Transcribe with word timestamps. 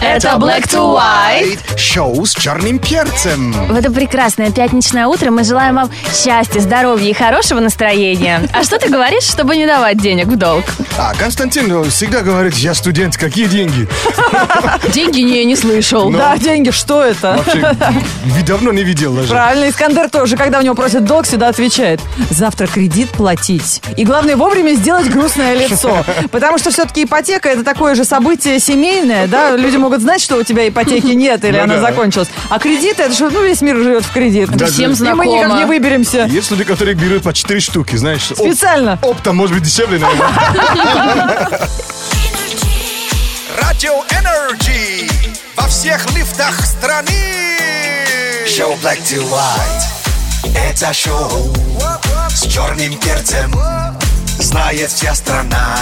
Это 0.00 0.28
Black 0.38 0.66
to 0.66 0.96
White. 0.96 1.76
Шоу 1.76 2.24
с 2.24 2.34
черным 2.34 2.78
перцем. 2.78 3.52
В 3.52 3.76
это 3.76 3.90
прекрасное 3.90 4.50
пятничное 4.50 5.06
утро 5.06 5.30
мы 5.30 5.44
желаем 5.44 5.74
вам 5.74 5.90
счастья, 6.14 6.60
здоровья 6.60 7.10
и 7.10 7.12
хорошего 7.12 7.60
настроения. 7.60 8.42
А 8.54 8.64
что 8.64 8.78
ты 8.78 8.88
говоришь, 8.88 9.24
чтобы 9.24 9.56
не 9.56 9.66
давать 9.66 9.98
денег 9.98 10.26
в 10.26 10.36
долг? 10.36 10.64
А 10.96 11.12
Константин 11.14 11.84
всегда 11.90 12.22
говорит, 12.22 12.54
я 12.54 12.72
студент, 12.74 13.18
какие 13.18 13.46
деньги? 13.46 13.86
Деньги 14.92 15.20
не, 15.20 15.44
не 15.44 15.54
слышал. 15.54 16.10
Да, 16.10 16.38
деньги, 16.38 16.70
что 16.70 17.02
это? 17.04 17.36
Вообще, 17.36 17.76
давно 18.46 18.72
не 18.72 18.82
видел 18.82 19.12
даже. 19.12 19.28
Правильно, 19.28 19.68
Искандер 19.68 20.08
тоже, 20.08 20.36
когда 20.36 20.60
у 20.60 20.62
него 20.62 20.74
просят 20.74 21.04
долг, 21.04 21.26
всегда 21.26 21.48
отвечает. 21.48 22.00
Завтра 22.30 22.66
кредит 22.66 23.10
платить. 23.10 23.82
И 23.96 24.04
главное, 24.04 24.36
вовремя 24.36 24.74
сделать 24.74 25.10
грустное 25.10 25.54
лицо. 25.54 26.04
Потому 26.30 26.58
что 26.58 26.70
все-таки 26.70 27.04
ипотека 27.04 27.48
это 27.50 27.62
такое 27.62 27.94
же 27.94 28.04
событие 28.04 28.58
семейное, 28.58 29.26
да? 29.26 29.56
Люди 29.56 29.76
могут 29.76 29.89
знать, 29.98 30.20
что 30.22 30.36
у 30.36 30.42
тебя 30.44 30.68
ипотеки 30.68 31.08
нет 31.12 31.44
или 31.44 31.56
Ну 31.56 31.64
она 31.64 31.80
закончилась. 31.80 32.28
А 32.48 32.58
кредит 32.58 33.00
это 33.00 33.12
что, 33.12 33.30
ну, 33.30 33.42
весь 33.44 33.60
мир 33.62 33.76
живет 33.76 34.04
в 34.04 34.12
кредит. 34.12 34.50
Да, 34.50 34.66
Всем 34.66 34.94
да. 34.94 35.10
И 35.10 35.14
мы 35.14 35.26
никак 35.26 35.46
знакомо. 35.46 35.58
не 35.58 35.64
выберемся. 35.66 36.26
Есть 36.30 36.50
люди, 36.50 36.64
которые 36.64 36.94
берут 36.94 37.24
по 37.24 37.32
4 37.32 37.58
штуки, 37.60 37.96
знаешь. 37.96 38.30
оп- 38.30 38.38
Специально. 38.38 38.98
Оптом 39.02 39.36
может 39.36 39.54
быть 39.56 39.64
дешевле, 39.64 39.98
наверное. 39.98 40.28
Радио 43.60 44.04
во 45.56 45.66
всех 45.66 46.04
лифтах 46.16 46.64
страны. 46.64 47.56
Шоу 48.46 48.74
Black 48.76 48.98
to 49.02 49.22
White. 49.30 50.56
Это 50.56 50.92
шоу 50.92 51.52
с 52.28 52.42
черным 52.46 52.96
перцем. 52.98 53.54
Знает 54.38 54.90
вся 54.90 55.14
страна. 55.14 55.76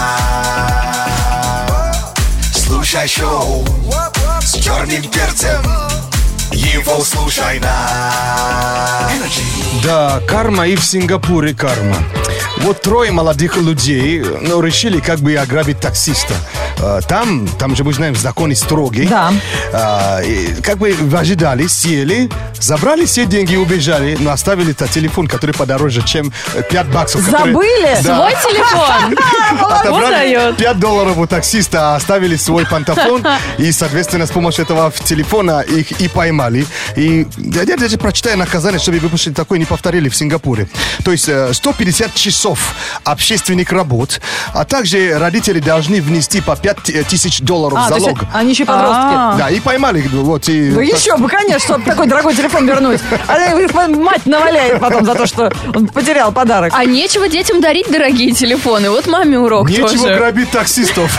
Слушай 2.68 3.08
шоу 3.08 3.64
с 4.42 4.52
черным 4.52 5.02
перцем. 5.04 5.97
Его 6.52 7.02
слушай 7.04 7.60
на 7.60 9.10
Energy. 9.10 9.82
Да, 9.84 10.20
карма 10.26 10.66
и 10.66 10.76
в 10.76 10.84
Сингапуре 10.84 11.54
карма. 11.54 11.96
Вот 12.58 12.82
трое 12.82 13.12
молодых 13.12 13.56
людей 13.56 14.20
ну, 14.20 14.60
решили 14.60 14.98
как 15.00 15.20
бы 15.20 15.36
ограбить 15.36 15.78
таксиста. 15.80 16.34
А, 16.80 17.00
Там, 17.02 17.46
там 17.58 17.76
же 17.76 17.84
мы 17.84 17.92
знаем, 17.92 18.16
законы 18.16 18.56
строгие. 18.56 19.06
Да. 19.08 19.32
А, 19.72 20.20
и 20.22 20.60
как 20.62 20.78
бы 20.78 20.94
ожидали, 21.16 21.68
сели, 21.68 22.28
забрали 22.60 23.04
все 23.04 23.26
деньги 23.26 23.52
и 23.52 23.56
убежали, 23.56 24.16
но 24.18 24.32
оставили 24.32 24.74
-то 24.74 24.88
телефон, 24.92 25.28
который 25.28 25.54
подороже, 25.54 26.02
чем 26.02 26.32
5 26.70 26.86
баксов. 26.88 27.24
который- 27.24 27.52
Забыли? 27.52 27.96
Да. 28.02 28.16
Свой 28.16 28.32
телефон. 28.52 29.18
Отобрали 29.72 30.34
дает. 30.34 30.56
5 30.56 30.80
долларов 30.80 31.16
у 31.18 31.26
таксиста, 31.26 31.92
а 31.92 31.96
оставили 31.96 32.36
свой 32.36 32.66
пантофон, 32.66 33.24
и, 33.58 33.70
соответственно, 33.72 34.26
с 34.26 34.30
помощью 34.30 34.64
этого 34.64 34.92
телефона 35.04 35.60
их 35.60 35.92
и 36.00 36.08
поймали. 36.08 36.37
И 36.96 37.26
я 37.36 37.62
я 37.62 37.76
даже 37.76 37.98
прочитаю 37.98 38.38
наказание, 38.38 38.80
чтобы 38.80 38.98
выпустили 38.98 39.34
такое 39.34 39.58
не 39.58 39.64
повторили 39.64 40.08
в 40.08 40.16
Сингапуре. 40.16 40.68
То 41.04 41.12
есть 41.12 41.28
э, 41.28 41.52
150 41.52 42.14
часов 42.14 42.74
общественных 43.04 43.72
работ, 43.72 44.20
а 44.54 44.64
также 44.64 45.18
родители 45.18 45.60
должны 45.60 46.00
внести 46.00 46.40
по 46.40 46.56
5 46.56 47.08
тысяч 47.08 47.40
долларов 47.40 47.78
А, 47.80 47.88
то 47.88 47.94
есть 47.94 48.06
залог. 48.06 48.20
они 48.32 48.50
еще 48.50 48.64
подростки. 48.64 48.96
А. 48.96 49.36
Да, 49.38 49.50
и 49.50 49.60
поймали. 49.60 50.02
Вот, 50.12 50.48
и, 50.48 50.70
Ну 50.70 50.80
еще 50.80 51.16
бы, 51.16 51.28
конечно, 51.28 51.58
чтобы 51.58 51.84
такой 51.84 52.06
дорогой 52.06 52.34
телефон 52.34 52.66
вернуть. 52.66 53.00
А 53.26 53.88
мать 53.88 54.26
наваляет 54.26 54.80
потом 54.80 55.04
за 55.04 55.14
то, 55.14 55.26
что 55.26 55.52
он 55.74 55.88
потерял 55.88 56.32
подарок. 56.32 56.72
А 56.74 56.84
нечего 56.84 57.28
детям 57.28 57.60
дарить 57.60 57.90
дорогие 57.90 58.32
телефоны. 58.32 58.90
Вот 58.90 59.06
маме 59.06 59.38
урок 59.38 59.68
Нечего 59.68 59.88
тоже. 59.88 60.14
грабить 60.16 60.50
таксистов. 60.50 61.18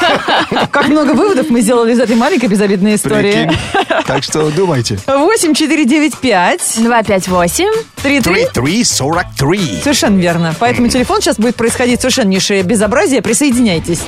Как 0.72 0.88
много 0.88 1.12
выводов 1.12 1.50
мы 1.50 1.62
сделали 1.62 1.94
из 1.94 2.00
этой 2.00 2.16
маленькой 2.16 2.48
безобидной 2.48 2.96
истории. 2.96 3.48
Прикинь. 3.48 4.06
Так 4.06 4.24
что 4.24 4.50
думайте. 4.50 5.00
8 5.18 5.54
4 5.54 5.86
9 5.86 6.18
5 6.18 6.62
258. 6.78 7.66
3 8.04 8.22
3 8.22 8.48
3343. 8.54 9.82
Совершенно 9.84 10.20
верно. 10.20 10.56
Поэтому 10.60 10.88
телефон 10.88 11.22
сейчас 11.22 11.38
будет 11.38 11.56
происходить 11.56 12.02
совершеннейшее 12.02 12.64
безобразие. 12.64 13.22
Присоединяйтесь. 13.22 14.00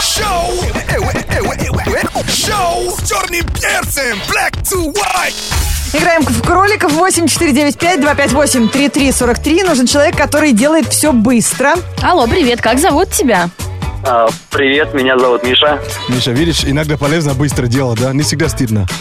Шоу, 0.00 0.52
э, 0.74 0.80
э, 0.88 0.94
э, 0.94 0.98
шоу 2.30 2.90
с 2.90 3.08
черным 3.08 3.46
перцем. 3.48 4.18
Black 4.28 4.52
to 4.62 4.92
White. 4.92 5.34
Играем 5.94 6.22
в 6.22 6.42
кроликов 6.42 6.92
8495-258-3343. 6.94 9.64
Нужен 9.64 9.86
человек, 9.86 10.16
который 10.16 10.52
делает 10.52 10.88
все 10.88 11.12
быстро. 11.12 11.74
Алло, 12.00 12.26
привет, 12.26 12.62
как 12.62 12.78
зовут 12.78 13.10
тебя? 13.10 13.50
А, 14.04 14.28
Привет, 14.50 14.94
меня 14.94 15.16
зовут 15.16 15.44
Миша. 15.44 15.80
Миша, 16.08 16.32
видишь, 16.32 16.64
иногда 16.64 16.96
полезно 16.96 17.34
быстро 17.34 17.66
делать, 17.66 18.00
да? 18.00 18.12
Не 18.12 18.22
всегда 18.22 18.48
стыдно. 18.48 18.86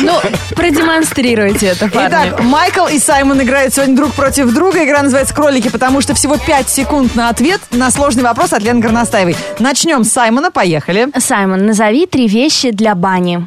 Ну, 0.00 0.18
продемонстрируйте 0.54 1.66
это, 1.68 1.88
парни. 1.88 2.08
Итак, 2.08 2.40
Майкл 2.40 2.86
и 2.86 2.98
Саймон 2.98 3.42
играют 3.42 3.74
сегодня 3.74 3.96
друг 3.96 4.12
против 4.12 4.52
друга. 4.52 4.84
Игра 4.84 5.02
называется 5.02 5.34
«Кролики», 5.34 5.68
потому 5.68 6.00
что 6.00 6.14
всего 6.14 6.36
5 6.36 6.68
секунд 6.68 7.14
на 7.14 7.28
ответ 7.28 7.60
на 7.70 7.90
сложный 7.90 8.22
вопрос 8.22 8.52
от 8.52 8.62
Лены 8.62 8.80
Горностаевой. 8.80 9.36
Начнем 9.58 10.04
с 10.04 10.12
Саймона. 10.12 10.50
Поехали. 10.50 11.08
Саймон, 11.18 11.66
назови 11.66 12.06
три 12.06 12.28
вещи 12.28 12.70
для 12.70 12.94
бани. 12.94 13.46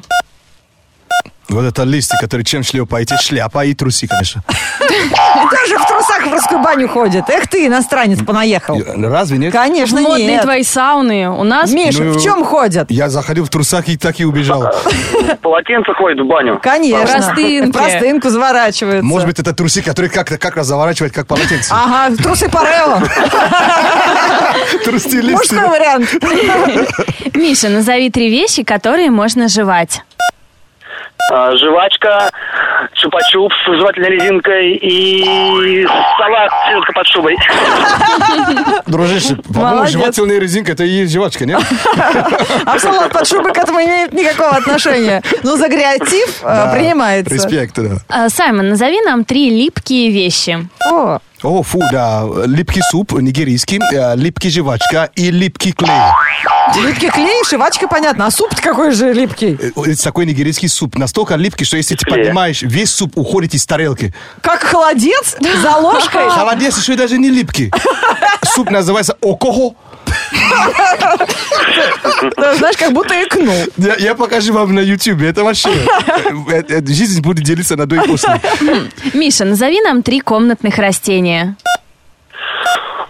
Вот 1.50 1.66
это 1.66 1.84
листы, 1.84 2.18
которые 2.20 2.46
чем 2.46 2.64
шлепаете? 2.64 3.18
Шляпа 3.18 3.66
и 3.66 3.74
трусы, 3.74 4.08
конечно. 4.08 4.44
Даже 5.52 5.78
в 5.78 5.86
трусах 5.86 6.26
в 6.28 6.32
русскую 6.32 6.62
баню 6.62 6.88
ходит. 6.88 7.30
Эх 7.30 7.48
ты, 7.48 7.68
иностранец, 7.68 8.20
понаехал. 8.24 8.78
Разве 8.98 9.38
нет? 9.38 9.52
Конечно, 9.54 10.02
Модные 10.02 10.28
нет. 10.28 10.42
твои 10.44 10.64
сауны. 10.64 11.30
У 11.30 11.44
нас 11.44 11.72
Миша, 11.72 12.04
Ну, 12.04 12.14
в 12.14 12.22
чем 12.24 12.44
ходят? 12.46 12.90
Я 12.90 13.10
заходил 13.10 13.46
в 13.46 13.50
трусах 13.50 13.88
и 13.90 13.98
так 13.98 14.20
и 14.20 14.26
убежал. 14.26 14.64
Полотенце 15.42 15.94
ходит 15.94 16.20
в 16.24 16.28
баню. 16.28 16.60
Конечно. 16.62 17.06
Простынки. 17.06 17.72
Простынку 17.72 18.30
заворачиваются. 18.30 19.04
Может 19.06 19.28
быть, 19.28 19.40
это 19.40 19.54
трусы, 19.54 19.82
которые 19.82 20.10
как-то 20.10 20.38
как 20.38 20.56
раз 20.56 20.68
заворачивают, 20.68 21.14
как 21.14 21.28
полотенце. 21.28 21.74
Ага, 21.74 22.16
трусы 22.16 22.50
Парелло. 22.50 23.02
Трусы. 24.86 25.22
Мужской 25.22 25.68
вариант. 25.68 26.10
Миша, 27.36 27.70
назови 27.70 28.10
три 28.10 28.30
вещи, 28.30 28.64
которые 28.64 29.12
можно 29.12 29.48
жевать. 29.48 30.02
А, 31.30 31.56
Жвачка, 31.56 32.30
чупа-чуп 32.94 33.52
с 33.66 33.78
жевательной 33.78 34.10
резинкой 34.10 34.74
и 34.74 35.86
салат 36.18 36.52
селедка 36.68 36.94
под 36.94 37.08
шубой. 37.08 37.38
Дружище, 38.88 39.36
по-моему, 39.54 39.86
жевательная 39.88 40.40
резинка, 40.40 40.74
это 40.74 40.84
и 40.84 40.90
есть 40.90 41.14
жвачка, 41.14 41.46
нет? 41.46 41.62
А 42.66 42.80
салат 42.80 43.12
под 43.12 43.28
шубой 43.28 43.54
к 43.54 43.58
этому 43.58 43.80
не 43.80 43.86
имеет 43.86 44.14
никакого 44.14 44.52
отношения. 44.52 45.22
Но 45.44 45.56
за 45.56 45.68
креатив 45.70 46.42
э, 46.42 46.46
Да, 46.46 46.74
принимается. 46.74 47.34
Респект, 47.34 47.76
да. 47.76 47.98
А, 48.10 48.30
Саймон, 48.30 48.70
назови 48.70 49.02
нам 49.02 49.24
три 49.24 49.50
липкие 49.50 50.12
вещи. 50.12 50.68
О, 50.90 51.20
О, 51.44 51.64
фу, 51.64 51.80
да. 51.92 52.24
Липкий 52.46 52.82
суп 52.92 53.14
нигерийский, 53.14 53.80
э, 53.92 54.16
липкий 54.16 54.52
жвачка 54.52 55.10
и 55.16 55.32
липкий 55.32 55.72
клей. 55.72 55.90
липкий 56.86 57.10
клей, 57.10 57.44
шивачка, 57.44 57.88
понятно. 57.88 58.28
А 58.28 58.32
суп 58.32 58.50
какой 58.62 58.92
же 58.92 59.12
липкий? 59.12 59.58
Э, 59.60 59.72
Это 59.92 60.04
такой 60.04 60.28
нигерийский 60.28 60.70
суп. 60.70 60.96
Настолько 60.98 61.36
липкий, 61.36 61.66
что 61.66 61.78
если 61.78 61.96
ты 61.96 62.06
поднимаешь, 62.06 62.62
весь 62.62 62.94
суп 62.94 63.18
уходит 63.18 63.56
из 63.56 63.66
тарелки. 63.66 64.14
Как 64.42 64.62
холодец 64.62 65.36
за 65.62 65.76
ложкой. 65.78 66.30
Холодец 66.30 66.78
еще 66.78 66.96
даже 66.96 67.18
не 67.18 67.30
липкий. 67.30 67.72
Суп 68.46 68.70
называется 68.70 69.18
окохо. 69.22 69.76
Да, 72.38 72.56
Знаешь, 72.56 72.78
как 72.78 72.92
будто 72.94 73.14
икнул. 73.22 73.54
Я, 73.78 74.16
покажу 74.16 74.54
вам 74.54 74.74
на 74.76 74.80
YouTube. 74.80 75.22
Это 75.22 75.44
вообще... 75.44 75.70
э, 75.70 76.64
э, 76.70 76.86
Жизнь 76.86 77.22
будет 77.22 77.44
делиться 77.44 77.76
на 77.76 77.86
до 77.86 77.96
и 77.96 78.00
после. 78.08 78.40
Миша, 79.14 79.46
назови 79.46 79.82
нам 79.82 80.04
три 80.04 80.20
комнатных 80.20 80.78
растения. 80.78 81.56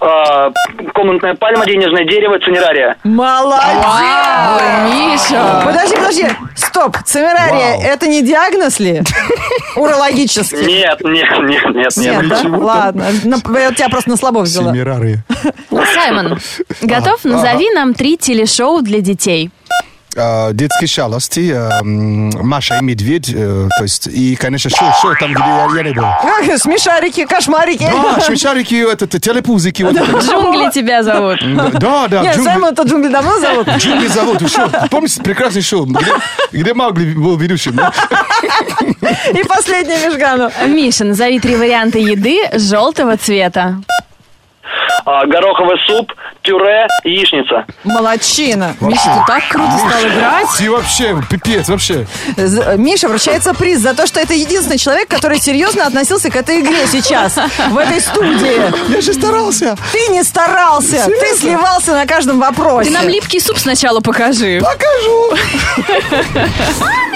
А, 0.03 0.49
Комнатная 0.95 1.35
пальма, 1.35 1.63
денежное 1.65 2.05
дерево, 2.05 2.39
цинерария. 2.39 2.95
Молодец! 3.03 3.61
Миша! 4.95 5.61
Подожди, 5.63 5.95
подожди. 5.95 6.27
Стоп. 6.71 6.97
Цимерария, 7.05 7.77
Вау. 7.77 7.81
это 7.81 8.07
не 8.07 8.21
диагноз 8.21 8.79
ли? 8.79 9.01
Урологический. 9.75 10.65
Нет, 10.65 10.99
нет, 11.03 11.29
нет, 11.43 11.75
нет, 11.75 11.97
Нет, 11.97 11.97
нет. 11.97 12.27
да? 12.29 12.57
Ладно. 12.57 13.05
На- 13.25 13.59
Я 13.59 13.71
тебя 13.73 13.89
просто 13.89 14.09
на 14.09 14.17
слабо 14.17 14.39
взяла. 14.39 14.71
Семирары. 14.71 15.19
Саймон, 15.93 16.39
готов? 16.81 17.23
Назови 17.25 17.69
нам 17.71 17.93
три 17.93 18.15
телешоу 18.17 18.81
для 18.81 19.01
детей. 19.01 19.51
А, 20.17 20.51
Детские 20.51 20.87
шалости, 20.87 21.51
а, 21.55 21.81
Маша 21.83 22.77
и 22.79 22.83
Медведь, 22.83 23.31
э, 23.33 23.69
то 23.77 23.83
есть, 23.83 24.07
и, 24.07 24.35
конечно, 24.35 24.69
шоу, 24.69 24.89
шоу 25.01 25.15
там, 25.19 25.33
где 25.33 25.41
я, 25.43 25.67
я 25.77 25.83
не 25.83 25.93
был. 25.93 26.03
Как 26.21 26.57
смешарики, 26.59 27.25
кошмарики. 27.25 27.87
Да, 27.89 28.19
швейцарики, 28.19 28.75
это, 28.91 29.05
это, 29.05 29.19
телепузики. 29.19 29.83
вот 29.83 29.95
это. 29.95 30.17
Джунгли 30.17 30.69
тебя 30.71 31.03
зовут. 31.03 31.39
Да, 31.79 32.07
да, 32.09 32.21
Нет, 32.23 32.35
джунгли- 32.35 32.43
Саймон 32.43 32.73
это 32.73 32.83
джунгли 32.83 33.07
давно 33.09 33.39
зовут. 33.39 33.67
Джунгли 33.77 34.07
зовут. 34.07 34.51
Шоу. 34.51 34.69
Помните 34.89 35.21
прекрасный 35.21 35.61
шоу, 35.61 35.85
где, 35.85 36.11
где 36.51 36.73
Маугли 36.73 37.13
был 37.13 37.37
ведущим? 37.37 37.75
да? 37.75 37.93
И 39.33 39.43
последний 39.47 39.95
Мишгану. 40.07 40.51
Миша, 40.67 41.05
назови 41.05 41.39
три 41.39 41.55
варианта 41.55 41.99
еды 41.99 42.37
желтого 42.53 43.15
цвета. 43.17 43.81
А, 45.05 45.25
Гороховый 45.25 45.77
суп, 45.87 46.11
пюре, 46.43 46.87
яичница. 47.03 47.65
Молодчина. 47.83 48.75
Миша, 48.81 49.03
ты 49.05 49.23
так 49.27 49.43
круто 49.49 49.71
стал 49.77 50.01
играть. 50.09 50.47
Ты 50.57 50.69
вообще, 50.71 51.21
пипец, 51.29 51.69
вообще. 51.69 52.05
З- 52.37 52.75
Миша 52.77 53.07
вручается 53.07 53.53
приз 53.53 53.79
за 53.79 53.93
то, 53.95 54.05
что 54.07 54.19
это 54.19 54.33
единственный 54.33 54.77
человек, 54.77 55.07
который 55.09 55.39
серьезно 55.39 55.85
относился 55.87 56.29
к 56.29 56.35
этой 56.35 56.61
игре 56.61 56.85
сейчас, 56.87 57.37
в 57.69 57.77
этой 57.77 57.99
студии. 58.01 58.91
Я 58.93 59.01
же 59.01 59.13
старался. 59.13 59.75
Ты 59.91 60.07
не 60.09 60.23
старался, 60.23 61.05
ты 61.07 61.35
сливался 61.37 61.93
на 61.93 62.05
каждом 62.05 62.39
вопросе. 62.39 62.89
Ты 62.89 62.95
нам 62.95 63.07
липкий 63.07 63.39
суп 63.39 63.57
сначала 63.57 63.99
покажи. 64.01 64.61
Покажу. 64.61 65.35
What 66.79 67.11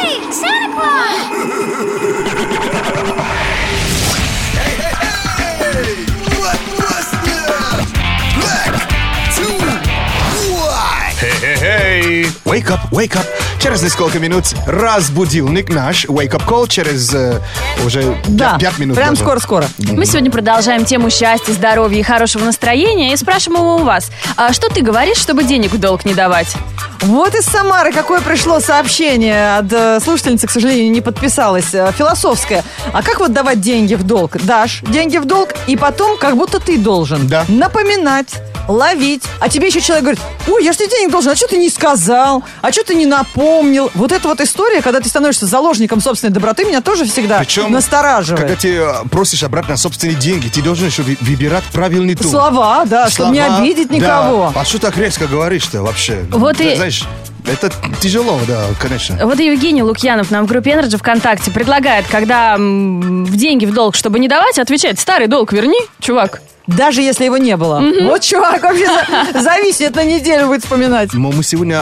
Wake 12.46 12.70
up, 12.70 12.80
wake 12.92 13.16
up. 13.16 13.26
Через 13.60 13.82
несколько 13.82 14.20
минут 14.20 14.46
разбудилник 14.68 15.70
наш. 15.70 16.06
Wake 16.06 16.30
up 16.34 16.46
call 16.46 16.68
через 16.68 17.12
э, 17.12 17.42
уже 17.84 18.16
Да, 18.28 18.58
5 18.60 18.78
минут. 18.78 18.96
прям 18.98 19.16
скоро-скоро. 19.16 19.66
Мы 19.80 20.06
сегодня 20.06 20.30
продолжаем 20.30 20.86
тему 20.86 21.10
счастья, 21.10 21.54
здоровья 21.54 22.00
и 22.00 22.04
хорошего 22.04 22.46
настроения 22.46 23.14
и 23.14 23.18
спрашиваем 23.18 23.64
у 23.64 23.78
вас, 23.84 24.12
а 24.38 24.54
что 24.54 24.70
ты 24.70 24.82
говоришь, 24.82 25.18
чтобы 25.18 25.44
денег 25.44 25.72
в 25.74 25.80
долг 25.80 26.06
не 26.06 26.14
давать? 26.14 26.54
Вот 27.02 27.34
из 27.34 27.46
Самары 27.46 27.92
какое 27.92 28.22
пришло 28.22 28.60
сообщение 28.60 29.58
от 29.58 29.74
э, 29.74 30.00
слушательницы, 30.00 30.46
к 30.46 30.52
сожалению, 30.52 30.92
не 30.92 31.02
подписалась, 31.02 31.74
э, 31.74 31.92
философское. 31.98 32.64
А 32.94 33.02
как 33.02 33.20
вот 33.20 33.34
давать 33.34 33.60
деньги 33.60 33.96
в 33.96 34.04
долг? 34.04 34.38
Дашь 34.44 34.82
деньги 34.88 35.18
в 35.18 35.26
долг, 35.26 35.50
и 35.66 35.76
потом 35.76 36.16
как 36.20 36.38
будто 36.38 36.60
ты 36.60 36.78
должен 36.78 37.28
Да. 37.28 37.44
напоминать, 37.48 38.36
ловить. 38.68 39.24
А 39.40 39.50
тебе 39.50 39.68
еще 39.68 39.82
человек 39.82 40.04
говорит, 40.04 40.22
ой, 40.48 40.64
я 40.64 40.72
же 40.72 40.78
тебе 40.80 40.90
денег 40.90 41.12
должен, 41.12 41.32
а 41.32 41.36
что 41.36 41.48
ты 41.48 41.58
не 41.58 41.70
сказал? 41.70 42.44
А 42.62 42.72
что 42.72 42.84
ты 42.84 42.96
не 42.96 43.06
напомнил? 43.06 43.92
Вот 43.94 44.12
эта 44.12 44.28
вот 44.28 44.42
история, 44.42 44.82
когда 44.82 45.00
ты 45.00 45.10
становишься 45.10 45.46
заложником 45.46 46.02
собственной 46.02 46.34
доброты, 46.34 46.66
меня 46.66 46.82
тоже 46.82 47.06
всегда 47.06 47.40
Причем, 47.40 47.72
настораживает. 47.72 48.42
Когда 48.42 48.56
ты 48.56 48.76
э, 48.78 48.94
просишь 49.12 49.44
обратно 49.44 49.78
собственные 49.78 50.16
деньги, 50.16 50.48
ты 50.48 50.62
должен 50.62 50.88
еще 50.88 51.04
выбирать 51.04 51.64
правильный 51.74 52.16
тон. 52.16 52.30
Слова, 52.32 52.86
да, 52.86 53.10
чтобы 53.10 53.32
не 53.32 53.40
Слова, 53.46 53.58
обидеть 53.58 53.90
да. 53.90 53.96
никого. 53.96 54.54
А 54.56 54.66
что 54.66 54.80
так 54.80 54.98
резко 54.98 55.28
говоришь-то 55.28 55.82
вообще? 55.82 56.26
Вот 56.32 56.58
Ты 56.58 56.74
и- 56.74 56.76
Знаешь, 56.76 57.04
это 57.46 57.72
тяжело, 58.02 58.40
да, 58.48 58.64
конечно. 58.80 59.18
Вот 59.26 59.40
и 59.40 59.46
Евгений 59.46 59.84
Лукьянов 59.84 60.32
нам 60.32 60.46
в 60.46 60.50
группе 60.50 60.72
Energy 60.72 60.98
ВКонтакте 60.98 61.52
предлагает, 61.52 62.06
когда 62.10 62.56
м, 62.56 63.26
в 63.26 63.36
деньги 63.36 63.66
в 63.66 63.74
долг, 63.74 63.96
чтобы 63.96 64.18
не 64.20 64.28
давать, 64.28 64.58
отвечать, 64.58 65.00
старый 65.00 65.28
долг 65.28 65.54
верни, 65.54 65.78
чувак. 66.00 66.42
Даже 66.68 67.02
если 67.02 67.26
его 67.26 67.38
не 67.38 67.56
было. 67.58 67.82
Вот 68.04 68.22
чувак 68.22 68.64
вообще 68.64 68.88
за- 68.88 69.42
зависит 69.42 69.96
на 69.96 70.04
неделю 70.04 70.48
будет 70.48 70.64
вспоминать. 70.64 71.14
Но 71.14 71.32
мы 71.32 71.44
сегодня 71.44 71.82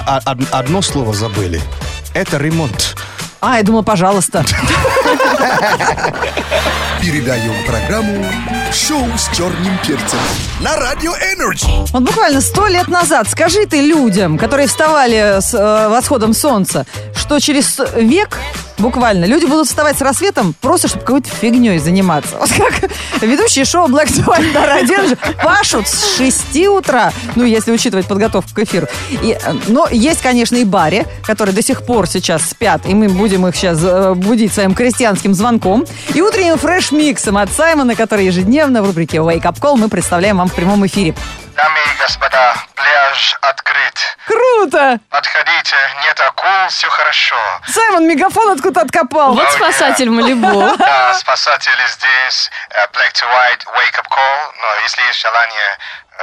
одно 0.51 0.81
слово 0.81 1.13
забыли. 1.13 1.61
Это 2.13 2.37
ремонт. 2.37 2.95
А, 3.41 3.57
я 3.57 3.63
думала, 3.63 3.81
пожалуйста. 3.81 4.45
Передаем 7.01 7.53
программу 7.65 8.25
«Шоу 8.71 9.05
с 9.17 9.35
черным 9.35 9.77
перцем» 9.85 10.19
на 10.61 10.77
Радио 10.77 11.11
Энерджи. 11.11 11.65
Вот 11.91 12.01
буквально 12.03 12.39
сто 12.39 12.67
лет 12.67 12.87
назад 12.87 13.27
скажи 13.29 13.65
ты 13.65 13.81
людям, 13.81 14.37
которые 14.37 14.67
вставали 14.67 15.39
с 15.41 15.53
э, 15.53 15.89
восходом 15.89 16.33
солнца, 16.33 16.85
что 17.13 17.39
через 17.39 17.77
век 17.97 18.39
буквально 18.77 19.25
люди 19.25 19.45
будут 19.45 19.67
вставать 19.67 19.97
с 19.97 20.01
рассветом 20.01 20.53
просто, 20.61 20.87
чтобы 20.87 21.05
какой-то 21.05 21.29
фигней 21.29 21.77
заниматься. 21.79 22.37
Вот 22.43 22.49
как 22.51 22.91
ведущие 23.21 23.65
шоу 23.65 23.87
Black 23.87 24.07
to 24.07 24.25
White 24.25 25.17
пашут 25.43 25.87
с 25.87 26.17
6 26.17 26.67
утра, 26.67 27.13
ну, 27.35 27.45
если 27.45 27.71
учитывать 27.71 28.05
подготовку 28.05 28.49
к 28.53 28.59
эфиру. 28.59 28.87
И, 29.09 29.37
э, 29.41 29.53
но 29.67 29.87
есть, 29.89 30.21
конечно, 30.21 30.55
и 30.57 30.65
баре, 30.65 31.05
которые 31.25 31.55
до 31.55 31.61
сих 31.61 31.85
пор 31.85 32.07
сейчас 32.07 32.43
спят, 32.49 32.81
и 32.85 32.93
мы 32.93 33.09
будем 33.09 33.47
их 33.47 33.55
сейчас 33.55 33.79
э, 33.81 34.13
будить 34.13 34.53
своим 34.53 34.73
крестьянским 34.73 35.33
звонком. 35.33 35.85
И 36.13 36.21
утренним 36.21 36.57
фреш-миксом 36.57 37.37
от 37.37 37.51
Саймона, 37.51 37.95
который 37.95 38.25
ежедневно 38.25 38.83
в 38.83 38.87
рубрике 38.87 39.17
Wake 39.17 39.43
Up 39.43 39.59
Call 39.59 39.77
мы 39.77 39.87
представляем 39.87 40.37
вам 40.37 40.49
в 40.49 40.53
прямом 40.53 40.85
эфире. 40.85 41.09
И 41.09 41.82
господа, 42.03 42.53
пляж 42.75 43.37
открыт. 43.41 44.17
Круто! 44.27 44.99
Подходите, 45.09 45.75
нет 46.03 46.19
акул, 46.19 46.67
все 46.69 46.89
хорошо. 46.89 47.35
Саймон 47.67 48.07
мегафон 48.07 48.51
откуда 48.51 48.81
откопал. 48.81 49.33
Вот 49.33 49.51
спасатель 49.51 50.09
Малибу. 50.09 50.75
Да, 50.77 51.13
спасатели 51.13 51.85
здесь, 51.87 52.51
э, 52.71 52.85
Black 52.91 53.13
to 53.13 53.25
White, 53.25 53.63
Wake 53.75 53.97
Up 53.99 54.07
Call. 54.09 54.51
Но 54.61 54.81
если 54.83 55.01
есть 55.03 55.21
желание 55.21 55.77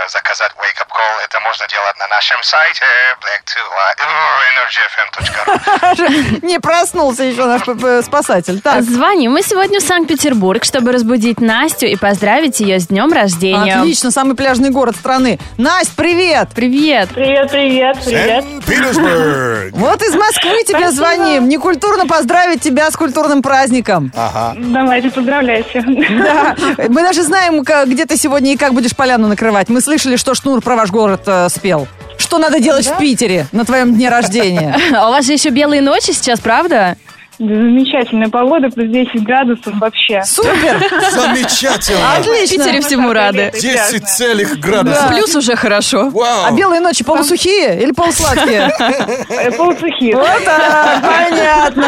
заказать 0.08 0.52
Wake 0.52 0.80
Up 0.82 0.88
Call, 0.88 1.24
это 1.24 1.40
можно 1.40 1.66
делать 1.68 1.96
на 1.98 2.06
нашем 2.08 2.42
сайте 2.42 2.84
black 3.20 3.42
to 3.46 3.60
white, 3.76 4.00
energyfm.ru. 6.00 6.38
Не 6.46 6.58
проснулся 6.58 7.24
еще 7.24 7.44
наш 7.46 7.62
спасатель. 8.04 8.60
Так, 8.60 8.82
Звоним 8.82 9.32
мы 9.32 9.42
сегодня 9.42 9.80
в 9.80 9.82
Санкт-Петербург, 9.82 10.64
чтобы 10.64 10.92
разбудить 10.92 11.40
Настю 11.40 11.86
и 11.86 11.96
поздравить 11.96 12.60
ее 12.60 12.80
с 12.80 12.88
днем 12.88 13.12
рождения. 13.12 13.76
отлично, 13.80 14.10
самый 14.10 14.36
пляжный 14.36 14.70
город 14.70 14.96
страны. 14.96 15.38
Настя, 15.58 15.92
привет! 15.96 16.48
Привет. 16.54 17.10
Привет, 17.14 17.50
привет, 17.50 17.98
привет. 18.04 18.44
Питерсбург. 18.66 19.72
Вот 19.72 20.02
из 20.02 20.14
Москвы 20.14 20.62
тебе 20.64 20.90
Спасибо. 20.90 20.92
звоним. 20.92 21.48
Некультурно 21.48 22.06
поздравить 22.06 22.62
тебя 22.62 22.90
с 22.90 22.96
культурным 22.96 23.42
праздником. 23.42 24.12
Давайте, 24.56 25.10
поздравляйте. 25.10 25.82
Да. 25.82 26.56
Мы 26.88 27.02
даже 27.02 27.22
знаем, 27.22 27.62
где 27.62 28.06
ты 28.06 28.16
сегодня 28.16 28.52
и 28.52 28.56
как 28.56 28.74
будешь 28.74 28.94
поляну 28.96 29.28
накрывать. 29.28 29.68
Мы 29.68 29.80
слышали, 29.90 30.14
что 30.14 30.34
Шнур 30.34 30.60
про 30.60 30.76
ваш 30.76 30.90
город 30.90 31.22
э, 31.26 31.48
спел. 31.48 31.88
Что 32.16 32.38
надо 32.38 32.60
делать 32.60 32.86
в 32.86 32.96
Питере 32.96 33.48
на 33.50 33.64
твоем 33.64 33.92
дне 33.96 34.08
рождения? 34.08 34.76
А 34.94 35.08
у 35.08 35.10
вас 35.10 35.26
же 35.26 35.32
еще 35.32 35.48
белые 35.48 35.80
ночи 35.80 36.12
сейчас, 36.12 36.38
правда? 36.38 36.96
Замечательная 37.40 38.28
погода, 38.28 38.68
плюс 38.68 38.90
10 38.92 39.22
градусов 39.24 39.72
вообще. 39.80 40.22
Супер! 40.26 40.78
Замечательно. 41.10 42.00
В 42.00 42.18
Отлично! 42.18 42.64
Питере 42.64 42.80
всему 42.82 43.14
рады. 43.14 43.50
10 43.58 44.06
целых 44.06 44.60
градусов. 44.60 45.08
Плюс 45.08 45.34
уже 45.34 45.56
хорошо. 45.56 46.10
Вау. 46.10 46.44
А 46.44 46.50
белые 46.52 46.82
ночи 46.82 47.02
полусухие 47.02 47.82
или 47.82 47.92
полусладкие? 47.92 48.70
Э, 49.30 49.50
Полусухие. 49.52 50.16
Вот 50.16 50.44
так, 50.44 51.02
понятно. 51.02 51.86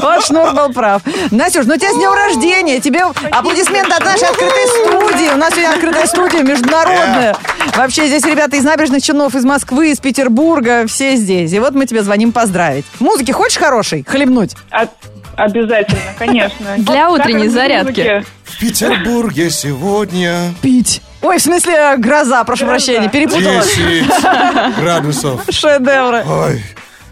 Вот 0.00 0.24
Шнур 0.24 0.52
был 0.54 0.72
прав. 0.72 1.02
Настюш, 1.30 1.66
ну 1.66 1.74
у 1.74 1.76
тебя 1.76 1.90
с 1.90 1.96
днем 1.96 2.12
рождения. 2.12 2.80
Тебе 2.80 3.02
аплодисменты 3.30 3.92
от 3.92 4.04
нашей 4.04 4.28
открытой 4.28 4.66
студии. 4.68 5.34
У 5.34 5.36
нас 5.36 5.50
сегодня 5.50 5.74
открытая 5.74 6.06
студия 6.06 6.42
международная. 6.42 7.36
Вообще 7.76 8.06
здесь 8.06 8.24
ребята 8.24 8.56
из 8.56 8.64
набережных 8.64 9.02
Челнов, 9.02 9.34
из 9.34 9.44
Москвы, 9.44 9.90
из 9.90 9.98
Петербурга, 10.00 10.86
все 10.86 11.16
здесь. 11.16 11.52
И 11.52 11.58
вот 11.58 11.74
мы 11.74 11.86
тебе 11.86 12.02
звоним 12.02 12.32
поздравить. 12.32 12.84
Музыки 13.00 13.32
хочешь 13.32 13.58
хорошей? 13.58 14.04
Хлебнуть? 14.08 14.53
А- 14.70 14.88
Обязательно, 15.36 16.00
конечно. 16.18 16.74
Для 16.78 17.08
Вот 17.10 17.20
утренней 17.20 17.48
зарядки. 17.48 18.24
В 18.44 18.58
Петербурге 18.58 19.50
сегодня 19.50 20.54
Пить. 20.62 21.02
Ой, 21.22 21.38
в 21.38 21.42
смысле 21.42 21.96
гроза, 21.96 22.44
прошу 22.44 22.66
Гроза. 22.66 22.84
прощения, 22.86 23.08
перепутала. 23.08 23.62
10 23.62 24.76
градусов. 24.80 25.42
Шедевры. 25.50 26.22
Ой, 26.24 26.62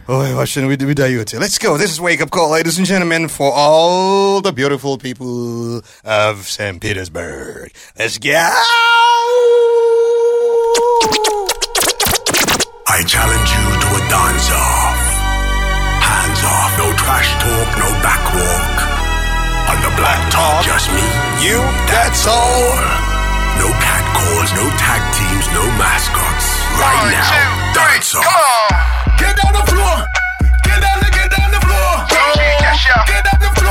ой, 0.06 0.34
вообще, 0.34 0.60
вы, 0.60 0.76
вы 0.76 0.94
даете. 0.94 1.38
Let's 1.38 1.58
go. 1.60 1.76
This 1.76 1.90
is 1.90 1.98
Wake 2.00 2.20
Up 2.20 2.30
Call, 2.30 2.50
ladies 2.50 2.78
and 2.78 2.86
gentlemen, 2.86 3.26
for 3.28 3.52
all 3.52 4.40
the 4.40 4.52
beautiful 4.52 4.98
people 4.98 5.82
of 6.04 6.46
St. 6.48 6.80
Petersburg. 6.80 7.72
Let's 7.98 8.18
go. 8.18 8.48
I 12.86 13.02
challenge 13.04 13.50
you 13.50 13.80
to 13.80 13.86
a 13.96 14.08
dance-off. 14.10 15.01
Off, 16.42 16.72
no 16.78 16.88
trash 16.98 17.30
talk, 17.38 17.68
no 17.78 17.88
back 18.02 18.22
walk. 18.34 18.76
On 19.70 19.78
the 19.80 19.92
black 19.96 20.20
top, 20.30 20.64
just 20.64 20.90
me, 20.90 21.04
You, 21.40 21.58
that's 21.86 22.26
all. 22.26 22.76
no 23.62 23.68
cat 23.78 24.04
calls, 24.16 24.50
no 24.58 24.66
tag 24.76 25.02
teams, 25.14 25.46
no 25.54 25.64
mascots. 25.78 26.46
Right 26.76 26.98
One, 26.98 27.10
now, 27.14 27.30
two, 27.30 27.78
dance 27.78 28.12
come 28.12 28.26
off. 28.26 28.72
on. 28.72 29.18
Get 29.18 29.32
down 29.38 29.52
the 29.54 29.66
floor. 29.70 29.96
Get 30.66 30.78
down, 30.82 30.98
the- 31.00 31.12
get 31.14 31.28
down 31.30 31.50
the 31.52 31.60
floor. 31.62 31.92
Get 32.10 33.24
up 33.32 33.38
the 33.40 33.50
floor. 33.54 33.61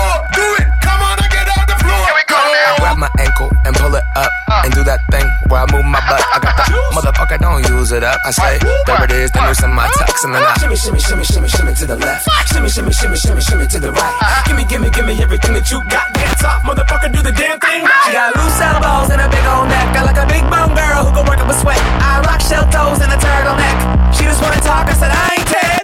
Use 7.91 7.97
it 7.97 8.03
up. 8.03 8.19
I 8.25 8.31
say, 8.31 8.59
there 8.85 9.03
it 9.03 9.11
is, 9.11 9.31
the 9.31 9.41
noose 9.45 9.63
in 9.63 9.73
my 9.73 9.87
tux 9.99 10.23
and 10.23 10.33
then 10.33 10.43
I 10.43 10.53
shimmy, 10.59 10.75
shimmy, 10.75 10.99
shimmy, 10.99 11.23
shimmy, 11.23 11.49
shimmy 11.49 11.73
to 11.75 11.85
the 11.85 11.95
left, 11.95 12.27
shimmy, 12.47 12.69
shimmy, 12.69 12.91
shimmy, 12.93 13.17
shimmy, 13.17 13.41
shimmy 13.41 13.67
to 13.67 13.79
the 13.79 13.91
right. 13.91 14.43
Gimme, 14.47 14.65
gimme, 14.65 14.89
gimme 14.89 15.21
everything 15.21 15.53
that 15.53 15.69
you 15.71 15.83
got. 15.89 16.13
Dance 16.13 16.43
off, 16.43 16.63
motherfucker, 16.63 17.11
do 17.11 17.21
the 17.21 17.31
damn 17.31 17.59
thing. 17.59 17.83
She 18.05 18.11
got 18.13 18.35
loose 18.35 18.59
elbows 18.61 19.11
and 19.11 19.19
a 19.19 19.27
big 19.27 19.45
old 19.45 19.67
neck. 19.67 19.95
I 19.95 20.03
like 20.03 20.19
a 20.19 20.27
big 20.27 20.43
bone 20.47 20.73
girl 20.75 21.05
who 21.05 21.11
can 21.15 21.25
work 21.27 21.39
up 21.39 21.49
a 21.49 21.57
sweat. 21.59 21.79
I 21.99 22.21
rock 22.23 22.39
shell 22.39 22.65
toes 22.71 23.01
and 23.03 23.11
a 23.11 23.19
turtleneck. 23.19 23.77
She 24.15 24.23
just 24.23 24.41
wanna 24.41 24.61
talk, 24.61 24.87
I 24.87 24.93
said 24.93 25.11
I 25.11 25.35
ain't 25.35 25.80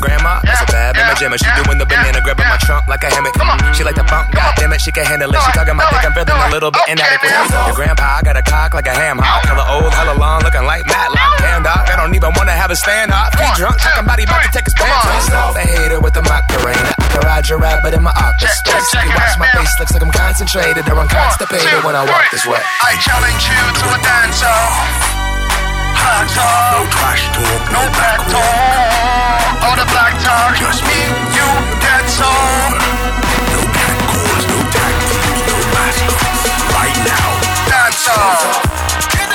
grandma, 0.00 0.40
that's 0.44 0.62
a 0.62 0.68
bad 0.70 0.96
mama 0.96 1.14
jammer. 1.18 1.38
She 1.38 1.48
doing 1.64 1.78
the 1.78 1.86
banana, 1.86 2.20
grabbing 2.20 2.48
my 2.48 2.58
trunk 2.62 2.86
like 2.88 3.02
a 3.04 3.10
hammock. 3.10 3.34
She 3.74 3.84
like 3.84 3.96
the 3.96 4.06
funk, 4.06 4.32
goddamn 4.32 4.72
it. 4.72 4.76
it, 4.76 4.80
she 4.80 4.92
can 4.92 5.04
handle 5.04 5.30
it. 5.30 5.40
She 5.42 5.52
talking 5.52 5.76
my 5.76 5.84
dick, 5.90 6.04
I'm 6.04 6.12
feeling 6.14 6.40
a 6.40 6.50
little 6.50 6.70
bit 6.70 6.84
inadequate. 6.88 7.32
Your 7.32 7.74
grandpa 7.74 8.18
I 8.18 8.22
got 8.22 8.36
a 8.36 8.42
cock 8.42 8.74
like 8.74 8.86
a 8.86 8.94
ham 8.94 9.18
hock. 9.18 9.44
Hella 9.44 9.64
old, 9.78 9.92
hella 9.92 10.16
long, 10.18 10.42
looking 10.42 10.64
like 10.64 10.86
Matlock. 10.86 11.38
Damn 11.38 11.62
dog, 11.62 11.84
I 11.88 11.96
don't 11.96 12.14
even 12.14 12.32
wanna 12.34 12.56
have 12.56 12.70
a 12.70 12.76
stand 12.76 13.12
up. 13.12 13.34
He 13.36 13.46
drunk, 13.54 13.76
talking 13.78 14.04
about 14.04 14.18
about 14.18 14.42
to 14.42 14.50
take 14.50 14.66
his 14.66 14.74
pants 14.74 15.30
off. 15.32 15.54
The 15.54 15.60
hater 15.60 16.00
with 16.00 16.14
the 16.14 16.22
Macarena. 16.22 16.92
I 16.98 17.06
can 17.12 17.22
ride 17.22 17.48
your 17.48 17.58
rabbit 17.58 17.94
in 17.94 18.02
my 18.02 18.14
office 18.14 18.58
space. 18.58 18.88
You 18.94 19.10
watch 19.14 19.38
my 19.38 19.48
face, 19.52 19.72
looks 19.78 19.92
like 19.92 20.02
I'm 20.02 20.12
concentrated 20.12 20.88
or 20.88 20.98
I'm 20.98 21.08
constipated 21.08 21.84
when 21.84 21.94
I 21.94 22.04
walk 22.04 22.30
this 22.30 22.46
way. 22.46 22.60
I 22.82 22.96
challenge 23.00 23.42
you 23.46 23.62
to 23.80 23.86
a 23.94 23.98
dance 24.02 24.42
off. 24.42 25.17
Hands 26.04 26.36
off. 26.38 26.72
No 26.74 26.80
trash 26.94 27.24
talk, 27.34 27.62
No 27.74 27.82
back 27.98 28.20
talk. 28.32 29.64
All 29.64 29.76
the 29.76 29.88
black 29.92 30.14
talk. 30.22 30.56
Just 30.56 30.82
me, 30.88 31.00
you, 31.36 31.48
that's 31.84 32.16
all. 32.20 32.70
no 33.52 33.60
cat 33.76 33.96
calls, 34.10 34.44
no 34.50 34.58
tag 34.74 34.94
teams, 35.10 35.40
no 35.48 35.56
mascots. 35.74 36.42
Right 36.78 36.98
now, 37.06 37.28
That's 37.70 38.04
all. 38.08 39.27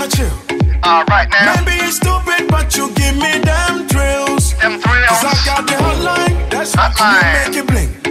Uh-huh. 0.00 0.80
All 0.84 1.04
right 1.04 1.28
now, 1.30 1.54
Maybe 1.56 1.72
it's 1.84 1.96
stupid, 1.96 2.48
but 2.48 2.74
you 2.74 2.90
give 2.94 3.14
me 3.16 3.38
them 3.40 3.86
thrills. 3.88 4.54
them 4.58 4.80
Cause 4.80 5.22
I 5.22 5.34
got 5.44 5.66
the 5.66 5.74
hotline, 5.74 6.50
that's 6.50 6.74
Hotline. 6.74 7.54
you 7.54 7.64
make 7.64 7.64
it 7.64 7.66
bling. 7.68 8.01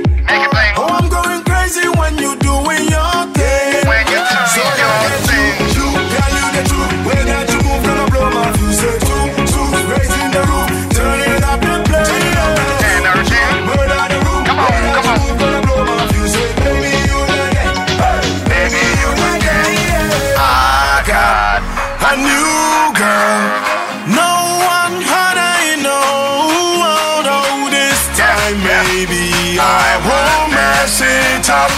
Maybe 28.63 29.58
I 29.60 29.98
won't 30.06 30.53
mess 30.53 31.01
it 31.01 31.50
up. 31.50 31.72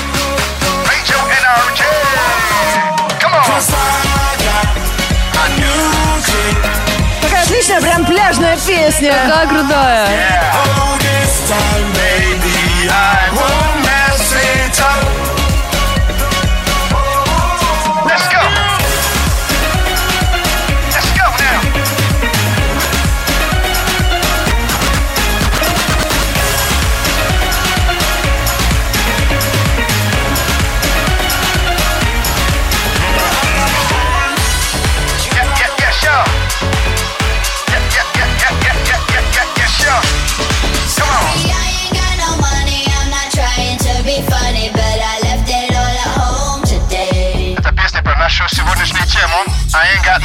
Your 1.03 1.19
energy. 1.19 1.83
Come 3.19 3.33
on. 3.33 3.43
Cause 3.43 3.69
I 3.69 4.39
got 4.47 4.67
a 5.41 5.45
new 5.59 6.21
chick. 6.23 6.57
Такая 7.21 7.43
отличная, 7.43 7.81
прям 7.81 8.05
пляжная 8.05 8.57
песня. 8.57 9.13
Какая 9.25 9.47
крутая. 9.47 10.07
Oh, 10.55 10.97
this 10.99 11.49
time 11.49 11.87
maybe 11.93 12.89
I 12.89 13.29
won't 13.35 13.82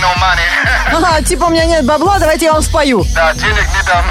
no 0.01 0.15
money. 0.17 0.49
Ага, 0.93 1.23
типа 1.23 1.45
у 1.45 1.51
меня 1.51 1.65
нет 1.67 1.85
бабла, 1.85 2.19
давайте 2.19 2.47
я 2.47 2.53
вам 2.53 2.63
спою. 2.63 3.05
Да, 3.15 3.33
денег 3.35 3.67
не 3.77 3.87
дам. 3.87 4.05